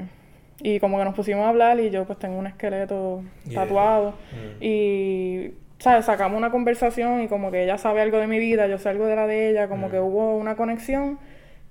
[0.62, 3.62] y como que nos pusimos a hablar y yo pues tengo un esqueleto Yeah.
[3.62, 6.06] tatuado mm, y, ¿sabes?
[6.06, 9.04] Sacamos una conversación y como que ella sabe algo de mi vida, yo sé algo
[9.06, 9.90] de la de ella, como Mm.
[9.90, 11.18] que hubo una conexión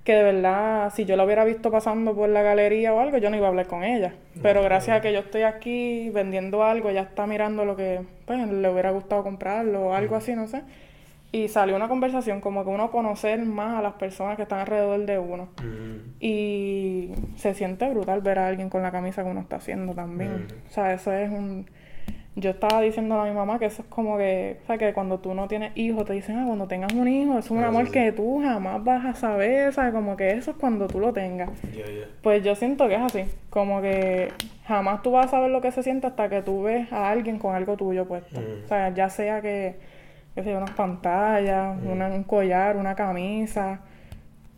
[0.06, 3.32] que de verdad, si yo la hubiera visto pasando por la galería o algo, yo
[3.32, 4.14] no iba a hablar con ella.
[4.44, 8.48] Pero gracias a que yo estoy aquí vendiendo algo, ella está mirando lo que pues,
[8.48, 10.62] le hubiera gustado comprarlo o algo así, no sé.
[11.32, 15.08] Y salió una conversación como que uno conocer más a las personas que están alrededor
[15.08, 15.50] de uno.
[16.20, 20.48] Y se siente brutal ver a alguien con la camisa que uno está haciendo también.
[20.70, 21.66] O sea, eso es un...
[22.38, 25.20] Yo estaba diciendo a mi mamá que eso es como que, o sea, que cuando
[25.20, 27.86] tú no tienes hijos, te dicen, ah, cuando tengas un hijo, es un Ah, amor
[27.86, 27.92] sí.
[27.94, 29.94] que tú jamás vas a saber, ¿sabes?
[29.94, 31.50] Como que eso es cuando tú lo tengas.
[32.22, 34.34] Pues yo siento que es así, como que
[34.68, 37.40] jamás tú vas a saber lo que se siente hasta que tú ves a alguien
[37.40, 38.42] con algo tuyo puesto.
[38.42, 38.66] Mm.
[38.66, 39.76] O sea, ya sea que,
[40.36, 41.88] qué sé yo, unas pantallas, Mm.
[41.90, 43.80] una- un collar, una camisa,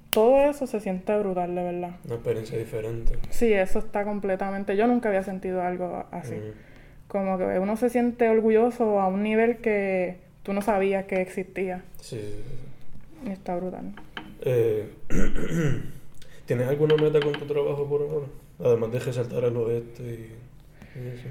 [0.10, 1.92] todo eso se siente brutal, de verdad.
[2.06, 3.20] Una experiencia diferente.
[3.30, 4.76] Sí, eso está completamente.
[4.76, 6.34] Yo nunca había sentido algo así.
[6.34, 6.67] Mm,
[7.08, 11.84] Como que uno se siente orgulloso a un nivel que tú no sabías que existía.
[12.02, 13.30] sí, sí, sí.
[13.30, 13.94] Y está brutal.
[14.42, 14.90] Eh,
[16.46, 18.26] ¿Tienes alguna meta con tu trabajo por ahora?
[18.64, 21.28] Además de resaltar el oeste y, y eso.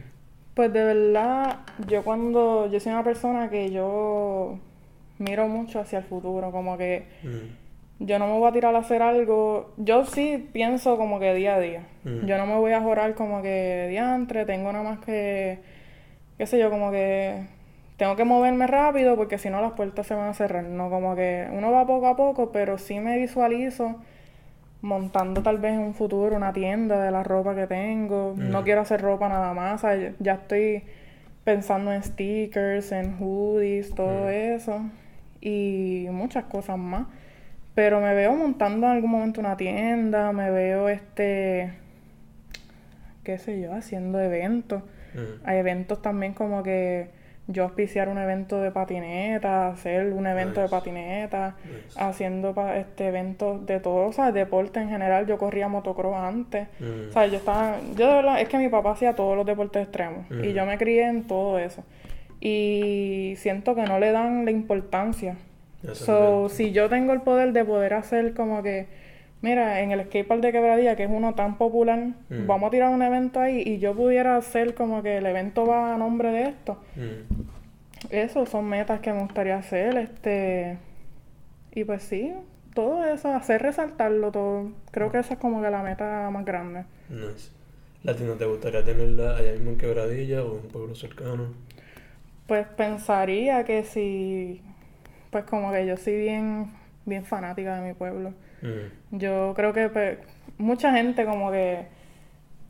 [0.54, 2.68] Pues de verdad, yo cuando.
[2.70, 4.58] Yo soy una persona que yo
[5.18, 6.50] miro mucho hacia el futuro.
[6.50, 7.65] Como que Mm,
[7.98, 9.72] yo no me voy a tirar a hacer algo.
[9.76, 11.86] Yo sí pienso como que día a día.
[12.04, 12.26] Mm.
[12.26, 15.58] Yo no me voy a jorar como que diantre, tengo nada más que.
[16.36, 17.46] qué sé yo, como que
[17.96, 20.64] tengo que moverme rápido porque si no las puertas se van a cerrar.
[20.64, 23.96] No como que uno va poco a poco, pero sí me visualizo
[24.82, 28.34] montando tal vez en un futuro una tienda de la ropa que tengo.
[28.36, 29.82] No quiero hacer ropa nada más.
[30.18, 30.84] ya estoy
[31.44, 34.82] pensando en stickers, en hoodies, todo eso.
[35.40, 37.06] Y muchas cosas más.
[37.76, 41.74] Pero me veo montando en algún momento una tienda, me veo este,
[43.22, 44.82] qué sé yo, haciendo eventos.
[45.44, 47.10] Hay eventos también como que
[47.48, 51.56] yo auspiciar un evento de patineta, hacer un evento de patineta,
[51.96, 56.68] haciendo este eventos de todo, o sea, deporte en general, yo corría motocross antes,
[57.10, 59.82] o sea, yo estaba, yo de verdad, es que mi papá hacía todos los deportes
[59.82, 61.84] extremos y yo me crié en todo eso.
[62.40, 65.36] Y siento que no le dan la importancia.
[65.92, 68.86] So, si yo tengo el poder de poder hacer como que
[69.42, 72.46] mira, en el skatepark de Quebradilla, que es uno tan popular, mm.
[72.46, 75.94] vamos a tirar un evento ahí y yo pudiera hacer como que el evento va
[75.94, 76.78] a nombre de esto.
[76.96, 78.10] Mm.
[78.10, 80.78] Eso son metas que me gustaría hacer, este...
[81.74, 82.32] Y pues sí,
[82.74, 84.70] todo eso, hacer resaltarlo todo.
[84.90, 86.84] Creo que esa es como que la meta más grande.
[87.10, 87.50] Nice.
[88.02, 91.48] ¿La te gustaría tenerla allá mismo en Quebradilla o en un pueblo cercano?
[92.46, 94.62] Pues pensaría que si...
[95.36, 96.72] Pues como que yo soy bien,
[97.04, 98.32] bien fanática de mi pueblo.
[98.62, 99.18] Mm.
[99.18, 100.16] Yo creo que pues,
[100.56, 101.88] mucha gente como que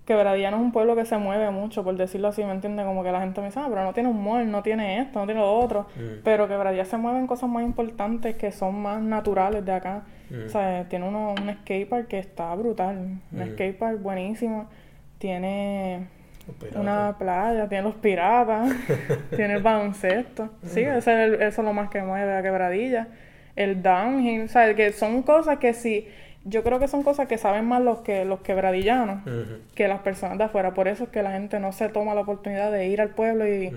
[0.05, 3.05] Quebradilla no es un pueblo que se mueve mucho, por decirlo así, ¿me entiende Como
[3.05, 5.27] que la gente me dice, ah, pero no tiene un mall, no tiene esto, no
[5.27, 5.87] tiene lo otro.
[5.95, 6.23] Mm.
[6.25, 10.03] Pero Quebradilla se mueve en cosas más importantes que son más naturales de acá.
[10.29, 10.47] Mm.
[10.47, 13.21] O sea, tiene uno, un skatepark que está brutal.
[13.31, 14.67] Un skatepark buenísimo.
[15.19, 16.09] Tiene
[16.75, 18.73] una playa, tiene los piratas,
[19.37, 20.51] tiene el baloncesto.
[20.65, 23.09] Sí, eso es lo más que mueve a Quebradilla
[23.57, 24.77] el downhill, ¿sabes?
[24.77, 26.07] Que son cosas que sí,
[26.45, 29.25] yo creo que son cosas que saben más los que los quebradillanos
[29.75, 30.75] que las personas de afuera.
[30.75, 33.49] Por eso es que la gente no se toma la oportunidad de ir al pueblo
[33.49, 33.73] y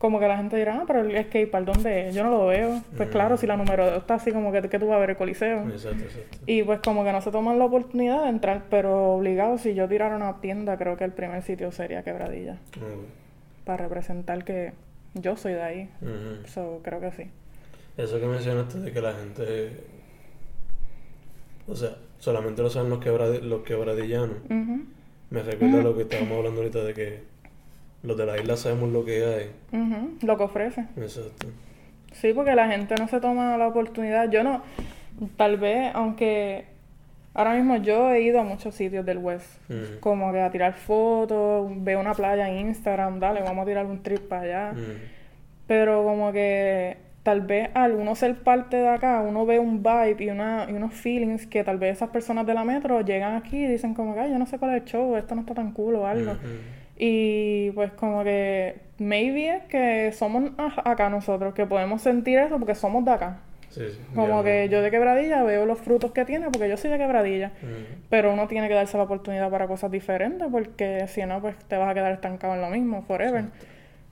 [0.00, 2.14] como que la gente dirá, ah, pero el skatepark, ¿dónde es?
[2.14, 2.80] Yo no lo veo.
[2.96, 5.16] Pues claro, si la número está así como que, que tú vas a ver el
[5.18, 5.68] coliseo.
[5.68, 6.38] Exacto, exacto.
[6.46, 9.86] Y pues como que no se toman la oportunidad de entrar, pero obligado, si yo
[9.88, 12.56] tirara una tienda, creo que el primer sitio sería Quebradilla.
[13.66, 14.72] Para representar que
[15.12, 15.90] yo soy de ahí.
[16.46, 17.24] Eso creo que sí.
[17.98, 19.84] Eso que mencionaste de que la gente.
[21.68, 24.38] O sea, solamente lo saben los, los quebradillanos.
[25.28, 27.29] Me recuerda lo que estábamos hablando ahorita de que
[28.02, 29.50] los de la isla sabemos lo que hay.
[30.22, 30.86] Lo que ofrece.
[30.96, 31.48] Exacto.
[32.12, 34.30] Sí, porque la gente no se toma la oportunidad.
[34.30, 34.62] Yo no.
[35.36, 36.64] Tal vez, aunque.
[37.32, 39.46] Ahora mismo yo he ido a muchos sitios del West,
[40.00, 44.02] como que a tirar fotos, veo una playa en Instagram, dale, vamos a tirar un
[44.02, 44.74] trip para allá.
[45.68, 50.24] Pero como que tal vez al uno ser parte de acá, uno ve un vibe
[50.24, 53.58] y, una, y unos feelings que tal vez esas personas de la metro llegan aquí
[53.58, 55.70] y dicen como que, yo no sé cuál es el show, esto no está tan
[55.70, 56.32] cool o algo.
[57.02, 62.74] Y pues como que maybe es que somos acá nosotros, que podemos sentir eso porque
[62.74, 63.38] somos de acá.
[64.14, 67.52] como que yo de quebradilla veo los frutos que tiene porque yo soy de quebradilla.
[68.10, 71.78] Pero uno tiene que darse la oportunidad para cosas diferentes porque si no, pues te
[71.78, 73.46] vas a quedar estancado en lo mismo forever.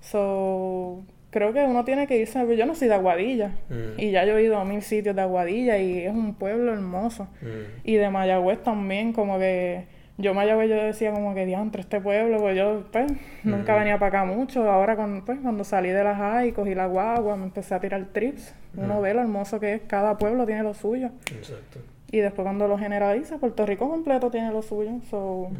[0.00, 2.56] So, creo que uno tiene que irse.
[2.56, 3.48] Yo no soy de Aguadilla.
[3.68, 4.00] Mm.
[4.00, 7.24] Y ya yo he ido a mil sitios de Aguadilla y es un pueblo hermoso.
[7.42, 7.84] Mm.
[7.84, 9.97] Y de Mayagüez también, como que.
[10.20, 13.10] Yo Mayagüez yo decía como que diantre este pueblo, pues yo pues
[13.44, 13.78] nunca mm.
[13.78, 14.68] venía para acá mucho.
[14.68, 18.52] Ahora pues, cuando salí de las high, cogí la guagua, me empecé a tirar trips.
[18.76, 21.10] Uno ve lo hermoso que es, cada pueblo tiene lo suyo.
[21.30, 21.78] Exacto.
[22.10, 24.98] Y después cuando lo generaliza, Puerto Rico completo tiene lo suyo.
[25.08, 25.50] So,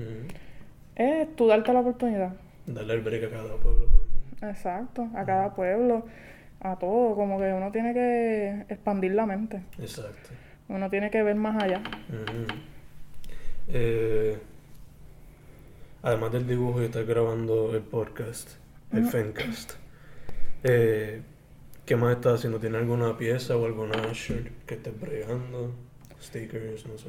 [0.97, 2.33] es tú darte la oportunidad.
[2.67, 4.51] Darle el break a cada pueblo también.
[4.51, 6.05] Exacto, a cada pueblo,
[6.61, 9.63] a todo, como que uno tiene que expandir la mente.
[9.79, 10.31] Exacto.
[10.69, 11.81] Uno tiene que ver más allá.
[13.71, 14.39] Eh,
[16.03, 18.51] además del dibujo y estar grabando el podcast,
[18.93, 19.73] el Fencast,
[20.65, 21.21] eh,
[21.85, 22.59] ¿qué más estás haciendo?
[22.59, 25.73] ¿Tiene alguna pieza o alguna shirt que estés bregando?
[26.21, 27.09] Stickers, no sé.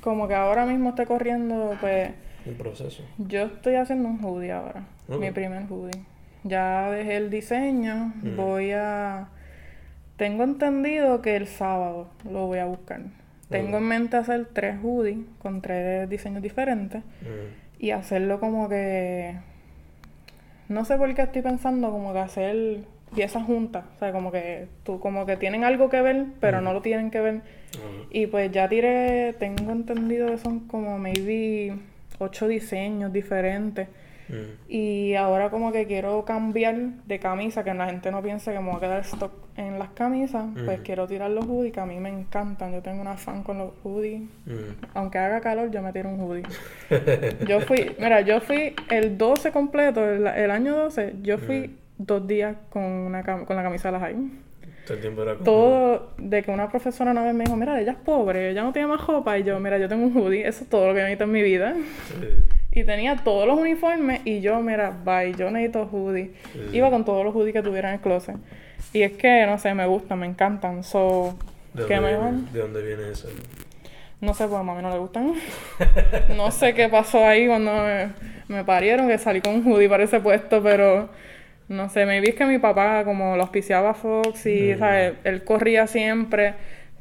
[0.00, 2.10] Como que ahora mismo esté corriendo, pues...
[2.46, 3.02] Un proceso.
[3.18, 4.86] Yo estoy haciendo un hoodie ahora.
[5.08, 6.04] Mi primer hoodie.
[6.44, 9.28] Ya dejé el diseño, voy a...
[10.16, 13.02] Tengo entendido que el sábado lo voy a buscar.
[13.48, 17.02] Tengo en mente hacer tres hoodies con tres diseños diferentes
[17.78, 19.36] y hacerlo como que...
[20.68, 22.80] No sé por qué estoy pensando como que hacer
[23.14, 26.74] piezas juntas, o sea, como que tú como que tienen algo que ver, pero no
[26.74, 27.40] lo tienen que ver.
[28.10, 31.74] Y pues ya tiré, tengo entendido que son como maybe
[32.18, 33.88] ocho diseños diferentes.
[34.28, 34.70] Mm.
[34.70, 38.66] Y ahora como que quiero cambiar de camisa, que la gente no piense que me
[38.66, 40.82] voy a quedar stock en las camisas, pues mm.
[40.82, 42.72] quiero tirar los hoodies, que a mí me encantan.
[42.72, 44.22] Yo tengo una fan con los hoodies.
[44.46, 44.84] Mm.
[44.94, 46.44] Aunque haga calor, yo me tiro un hoodie.
[47.46, 52.56] yo fui, mira, yo fui el 12 completo, el, año 12, yo fui dos días
[52.70, 54.30] con, una con la camisa de la Jaime.
[54.86, 55.44] Todo el tiempo era como...
[55.44, 58.72] Todo, de que una profesora una vez me dijo, mira, ella es pobre, ella no
[58.72, 59.38] tiene más ropa.
[59.38, 61.42] Y yo, mira, yo tengo un hoodie, eso es todo lo que necesito en mi
[61.42, 61.74] vida.
[62.06, 66.30] Sí, Y tenía todos los uniformes y yo, mira, bye, yo necesito hoodie.
[66.52, 66.76] Sí.
[66.76, 68.36] Iba con todos los hoodies que tuviera en el closet.
[68.92, 70.84] Y es que, no sé, me gustan, me encantan.
[70.84, 71.36] So,
[71.74, 72.30] ¿De ¿qué dónde, mejor?
[72.32, 73.28] viene, ¿De dónde viene eso?
[74.20, 75.34] No sé, pues a mami no le gustan.
[76.36, 78.08] no sé qué pasó ahí cuando me,
[78.48, 81.08] me parieron, que salí con un hoodie para ese puesto, pero
[81.68, 84.78] no sé, me vi que mi papá como lo auspiciaba Fox y, Mm.
[84.78, 85.12] ¿sabes?
[85.24, 86.54] Él corría siempre.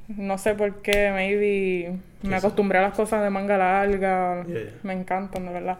[0.08, 4.43] No sé por qué, maybe me acostumbré a las cosas de manga larga.
[4.46, 4.72] Yeah, yeah.
[4.84, 5.78] Me encantan, de verdad.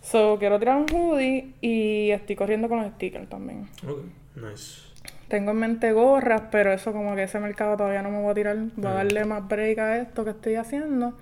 [0.00, 3.68] So, quiero tirar un hoodie y estoy corriendo con los stickers también.
[3.86, 4.02] Ok,
[4.36, 4.82] nice.
[5.28, 8.34] Tengo en mente gorras, pero eso como que ese mercado todavía no me voy a
[8.34, 8.56] tirar.
[8.76, 11.18] Voy a darle más break a esto que estoy haciendo.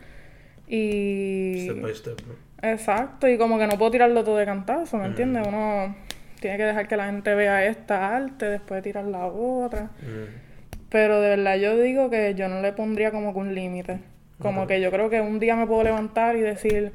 [0.68, 1.64] Y...
[1.64, 2.34] Step by step, ¿no?
[2.68, 5.06] Exacto, y como que no puedo tirarlo todo de cantazo, ¿me Mm.
[5.06, 5.46] entiendes?
[5.46, 5.94] Uno
[6.40, 9.90] tiene que dejar que la gente vea esta arte, después tirar la otra.
[10.02, 10.45] Mm,
[10.90, 13.98] Pero de verdad yo digo que yo no le pondría como que un límite.
[14.38, 16.92] Como que yo creo que un día me puedo levantar y decir,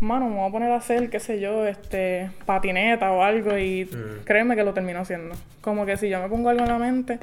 [0.00, 3.84] mano, me voy a poner a hacer, qué sé yo, este, patineta o algo y
[3.84, 4.24] Mm.
[4.24, 5.36] créeme que lo termino haciendo.
[5.60, 7.18] Como que si yo me pongo algo en la mente,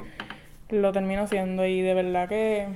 [0.70, 2.66] lo termino haciendo y de verdad que,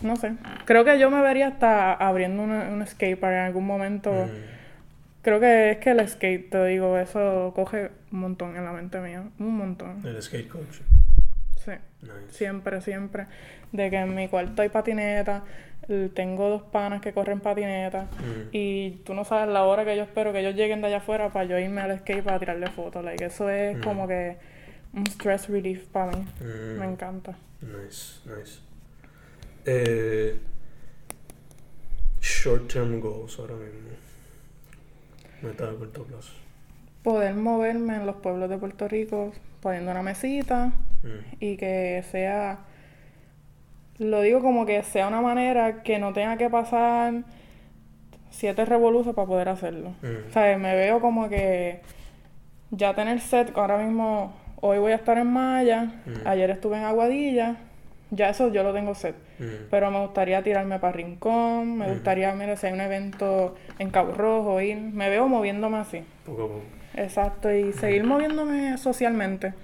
[0.00, 0.32] no sé,
[0.64, 4.12] creo que yo me vería hasta abriendo una- un skatepark en algún momento.
[4.12, 4.52] mm.
[5.22, 8.98] Creo que es que el skate, te digo, eso coge un montón en la mente
[9.00, 10.02] mía, un montón.
[10.04, 10.78] El skate coach.
[11.64, 11.70] Sí.
[12.02, 12.14] Nice.
[12.32, 13.26] Siempre, siempre.
[13.72, 15.44] De que en mi cuarto hay patineta,
[16.14, 18.48] tengo dos panas que corren patineta Mm.
[18.52, 21.30] y tú no sabes la hora que yo espero que ellos lleguen de allá afuera
[21.32, 23.04] para yo irme al skate para tirarle fotos.
[23.04, 23.82] Like, eso es Mm.
[23.82, 24.36] como que
[24.94, 26.24] un stress relief para mí.
[26.40, 26.78] Mm.
[26.78, 27.36] Me encanta.
[27.60, 28.60] Nice, nice.
[29.66, 30.38] Eh,
[32.20, 33.90] short term goals ahora mismo.
[35.42, 36.32] Meta a corto plazo.
[37.02, 40.72] Poder moverme en los pueblos de Puerto Rico poniendo una mesita
[41.02, 42.58] Mm, y que sea,
[43.98, 47.22] lo digo como que sea una manera que no tenga que pasar
[48.30, 49.90] siete revoluciones para poder hacerlo.
[50.02, 50.58] mm, ¿Sabes?
[50.58, 51.80] Me veo como que
[52.70, 56.26] ya tener set, ahora mismo, hoy voy a estar en Maya, Mm.
[56.26, 57.56] ayer estuve en Aguadilla,
[58.12, 59.16] ya eso yo lo tengo set.
[59.40, 63.90] mm, Pero me gustaría tirarme para Rincón, me gustaría, mira, si hay un evento en
[63.90, 66.04] Cabo Rojo, ir, me veo moviéndome así.
[66.24, 66.62] Poco a poco.
[66.94, 69.54] Exacto, y seguir moviéndome socialmente.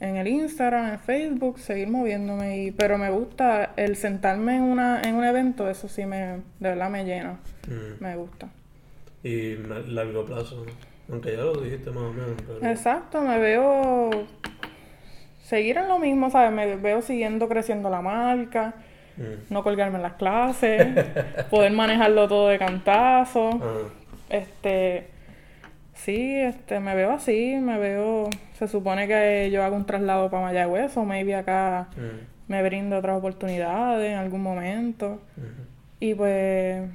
[0.00, 2.64] En el Instagram, en Facebook, seguir moviéndome.
[2.64, 6.18] Y, pero me gusta el sentarme en, una, en un evento, eso sí me,
[6.60, 7.38] de verdad me llena.
[8.00, 8.48] Me gusta.
[9.22, 10.64] Y a largo plazo.
[11.10, 12.66] Aunque ya lo dijiste más o menos, pero...
[12.70, 14.10] Exacto, me veo
[15.42, 16.52] seguir en lo mismo, ¿sabes?
[16.52, 18.74] Me veo siguiendo creciendo la marca,
[19.16, 19.52] Mm.
[19.52, 20.86] no colgarme en las clases,
[21.50, 23.60] poder manejarlo todo de cantazo.
[24.30, 25.08] Este,
[25.94, 28.28] sí, este, me veo así, me veo,
[28.58, 32.98] se supone que yo hago un traslado para Mayagüez o maybe acá mm, me brindo
[32.98, 35.20] otras oportunidades en algún momento.
[35.36, 35.72] mm.
[36.00, 36.88] Y pues,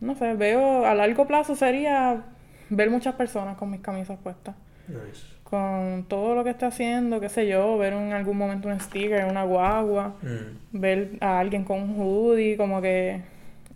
[0.00, 2.22] no sé, veo a largo plazo sería
[2.68, 4.54] ver muchas personas con mis camisas puestas.
[4.88, 5.32] Nice.
[5.44, 9.24] Con todo lo que esté haciendo, qué sé yo, ver en algún momento un sticker,
[9.26, 10.78] una guagua, Mm.
[10.78, 13.20] ver a alguien con un hoodie, como que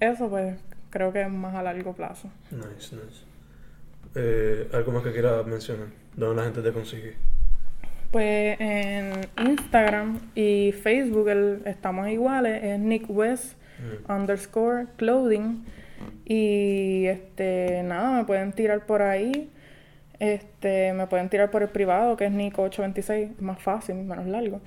[0.00, 0.56] eso pues
[0.90, 2.28] creo que es más a largo plazo.
[2.50, 3.24] Nice, nice.
[4.18, 5.88] Eh, ¿Algo más que quieras mencionar?
[6.16, 7.14] ¿Dónde la gente te consigue?
[8.10, 9.12] Pues en
[9.46, 14.10] Instagram y Facebook el- estamos iguales, es Nick West Mm.
[14.10, 15.64] underscore clothing.
[16.24, 19.50] Y este nada, me pueden tirar por ahí.
[20.18, 24.60] Este, me pueden tirar por el privado, que es Nico826, más fácil, menos largo.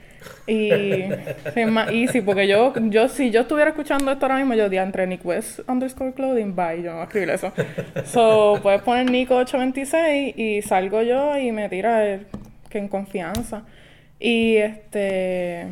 [0.46, 0.70] Y
[1.56, 4.84] es más easy, porque yo, yo, si yo estuviera escuchando esto ahora mismo, yo diría
[4.84, 7.52] entre Nick West underscore clothing, bye, yo no voy a escribir eso.
[8.06, 12.28] So, puedes poner Nico826 y salgo yo y me tira el-
[12.70, 13.64] que en confianza.
[14.20, 15.66] Y este,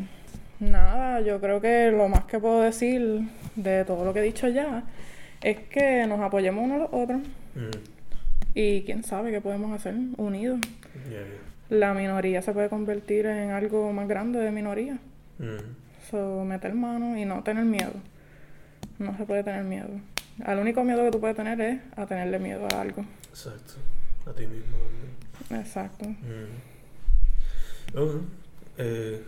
[0.58, 3.20] nada, yo creo que lo más que puedo decir
[3.54, 4.82] de todo lo que he dicho ya
[5.40, 7.20] es que nos apoyemos unos a los otros.
[7.54, 7.97] Mm.
[8.54, 10.60] Y quién sabe qué podemos hacer unidos.
[11.08, 11.26] Yeah, yeah.
[11.70, 14.98] La minoría se puede convertir en algo más grande de minoría.
[15.38, 15.76] Mm.
[16.10, 17.92] So, meter mano y no tener miedo.
[18.98, 19.90] No se puede tener miedo.
[20.44, 23.04] Al único miedo que tú puedes tener es a tenerle miedo a algo.
[23.28, 23.74] Exacto.
[24.26, 25.60] A ti mismo también.
[25.64, 26.08] Exacto.
[26.08, 27.98] Mm.
[27.98, 28.22] Ok.
[28.78, 29.22] Eh,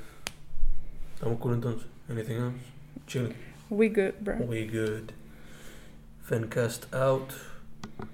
[1.20, 1.86] Estamos cool entonces.
[2.08, 2.56] Anything else?
[3.06, 3.34] Chilling.
[3.68, 4.36] We good, bro.
[4.36, 5.12] We good.
[6.22, 7.34] Fencast out.